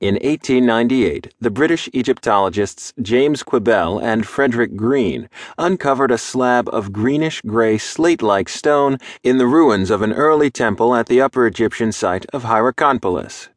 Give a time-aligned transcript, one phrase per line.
[0.00, 7.42] In 1898, the British Egyptologists James Quibell and Frederick Green uncovered a slab of greenish
[7.42, 11.92] gray slate like stone in the ruins of an early temple at the Upper Egyptian
[11.92, 13.48] site of Hierakonpolis.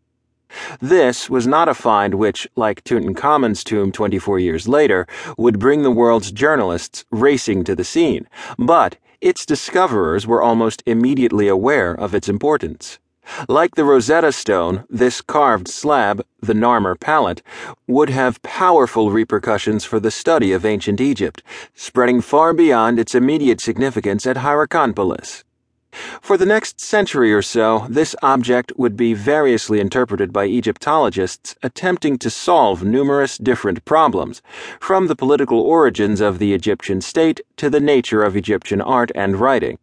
[0.81, 5.07] This was not a find which, like Tutankhamun's tomb 24 years later,
[5.37, 8.27] would bring the world's journalists racing to the scene,
[8.59, 12.99] but its discoverers were almost immediately aware of its importance.
[13.47, 17.41] Like the Rosetta Stone, this carved slab, the Narmer palette,
[17.87, 21.41] would have powerful repercussions for the study of ancient Egypt,
[21.73, 25.43] spreading far beyond its immediate significance at Hierakonpolis.
[26.21, 32.17] For the next century or so, this object would be variously interpreted by Egyptologists attempting
[32.17, 34.41] to solve numerous different problems,
[34.79, 39.37] from the political origins of the Egyptian state to the nature of Egyptian art and
[39.37, 39.77] writing.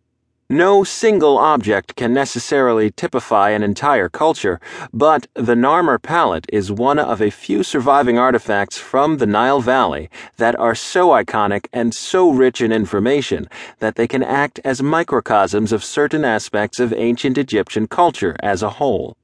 [0.52, 4.58] No single object can necessarily typify an entire culture,
[4.92, 10.10] but the Narmer palette is one of a few surviving artifacts from the Nile Valley
[10.38, 13.48] that are so iconic and so rich in information
[13.78, 18.70] that they can act as microcosms of certain aspects of ancient Egyptian culture as a
[18.70, 19.16] whole.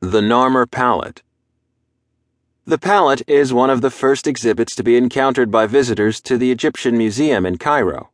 [0.00, 1.22] The Narmer Palette
[2.64, 6.50] The palette is one of the first exhibits to be encountered by visitors to the
[6.50, 8.08] Egyptian Museum in Cairo.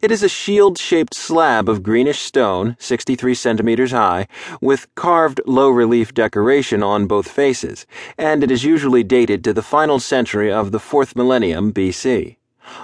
[0.00, 4.28] It is a shield shaped slab of greenish stone, 63 centimeters high,
[4.60, 9.62] with carved low relief decoration on both faces, and it is usually dated to the
[9.62, 12.36] final century of the fourth millennium BC.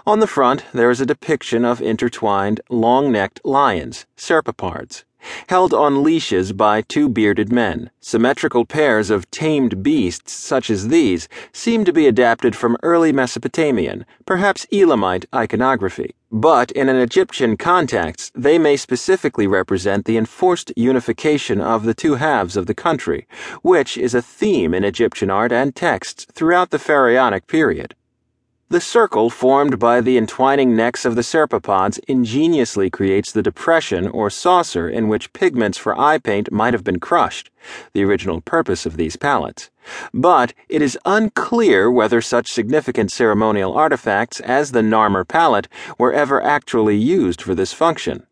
[0.06, 5.04] On the front, there is a depiction of intertwined, long necked lions, serpopards
[5.48, 7.90] held on leashes by two bearded men.
[8.00, 14.04] Symmetrical pairs of tamed beasts such as these seem to be adapted from early Mesopotamian,
[14.26, 16.14] perhaps Elamite iconography.
[16.30, 22.14] But in an Egyptian context, they may specifically represent the enforced unification of the two
[22.14, 23.26] halves of the country,
[23.60, 27.94] which is a theme in Egyptian art and texts throughout the Pharaonic period.
[28.72, 34.30] The circle formed by the entwining necks of the serpopards ingeniously creates the depression or
[34.30, 37.50] saucer in which pigments for eye paint might have been crushed,
[37.92, 39.68] the original purpose of these palettes.
[40.14, 45.68] But it is unclear whether such significant ceremonial artifacts as the Narmer palette
[45.98, 48.26] were ever actually used for this function.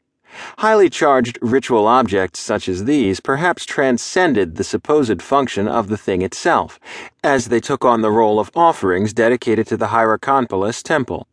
[0.58, 6.22] Highly charged ritual objects such as these perhaps transcended the supposed function of the thing
[6.22, 6.78] itself,
[7.22, 11.26] as they took on the role of offerings dedicated to the Hierakonpolis temple.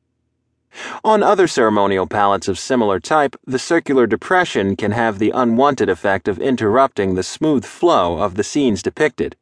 [1.03, 6.27] On other ceremonial palettes of similar type, the circular depression can have the unwanted effect
[6.27, 9.35] of interrupting the smooth flow of the scenes depicted.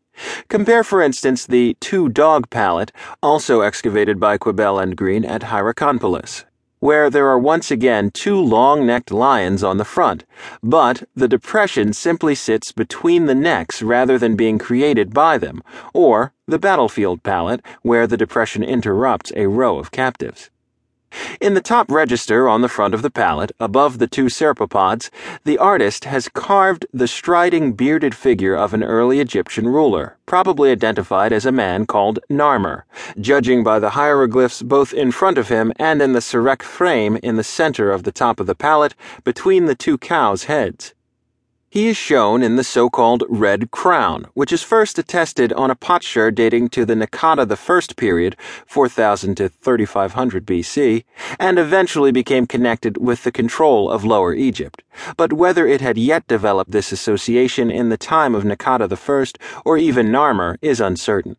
[0.47, 6.45] Compare, for instance, the two dog palette, also excavated by Quibell and Green at Hierakonpolis
[6.85, 10.23] where there are once again two long necked lions on the front,
[10.61, 15.63] but the depression simply sits between the necks rather than being created by them,
[15.95, 20.51] or the battlefield palette, where the depression interrupts a row of captives.
[21.39, 25.09] In the top register on the front of the palette, above the two serpopards,
[25.43, 31.31] the artist has carved the striding bearded figure of an early Egyptian ruler, probably identified
[31.31, 32.83] as a man called Narmer,
[33.19, 37.35] judging by the hieroglyphs both in front of him and in the serekh frame in
[37.35, 40.94] the center of the top of the palette between the two cows' heads.
[41.75, 45.75] He is shown in the so called Red Crown, which is first attested on a
[45.75, 51.03] potsherd dating to the Naqada I period, 4000 to 3500 BC,
[51.37, 54.83] and eventually became connected with the control of Lower Egypt.
[55.17, 59.77] But whether it had yet developed this association in the time of Naqada I or
[59.77, 61.35] even Narmer is uncertain.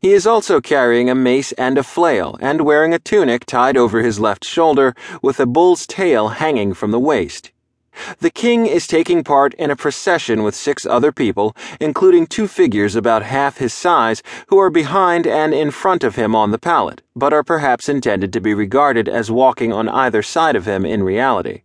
[0.00, 4.00] He is also carrying a mace and a flail, and wearing a tunic tied over
[4.00, 7.50] his left shoulder, with a bull's tail hanging from the waist.
[8.20, 12.96] The king is taking part in a procession with six other people, including two figures
[12.96, 17.02] about half his size who are behind and in front of him on the palette,
[17.14, 21.02] but are perhaps intended to be regarded as walking on either side of him in
[21.02, 21.62] reality.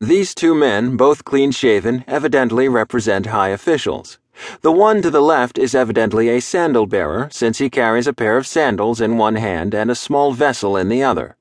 [0.00, 4.18] These two men, both clean shaven, evidently represent high officials.
[4.62, 8.36] The one to the left is evidently a sandal bearer, since he carries a pair
[8.36, 11.36] of sandals in one hand and a small vessel in the other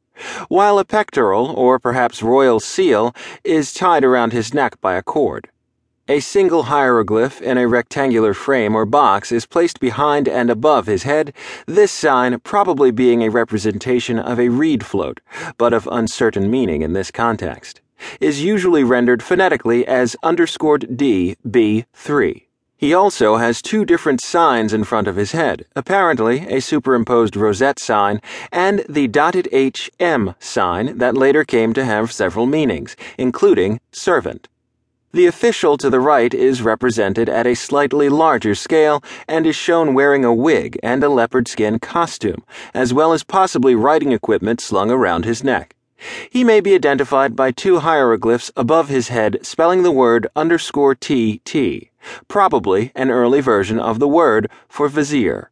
[0.47, 5.49] while a pectoral, or perhaps royal seal, is tied around his neck by a cord.
[6.07, 11.03] A single hieroglyph in a rectangular frame or box is placed behind and above his
[11.03, 11.31] head,
[11.67, 15.21] this sign probably being a representation of a reed float,
[15.57, 17.79] but of uncertain meaning in this context,
[18.19, 22.47] is usually rendered phonetically as underscored D B 3.
[22.81, 27.77] He also has two different signs in front of his head, apparently a superimposed rosette
[27.77, 28.19] sign
[28.51, 34.47] and the dotted HM sign that later came to have several meanings, including servant.
[35.11, 39.93] The official to the right is represented at a slightly larger scale and is shown
[39.93, 42.43] wearing a wig and a leopard skin costume,
[42.73, 45.75] as well as possibly writing equipment slung around his neck.
[46.31, 51.90] He may be identified by two hieroglyphs above his head spelling the word underscore TT,
[52.27, 55.49] probably an early version of the word for vizier.